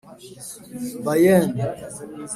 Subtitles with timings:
[1.05, 1.45] Bayern